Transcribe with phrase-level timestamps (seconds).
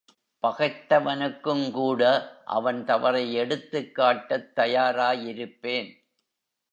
[0.43, 2.01] பகைத்தவனுக்குங்கூட
[2.45, 5.91] அவன் தவறை எடுத்துக்காட்டத் தயாராயிருப்பேன்.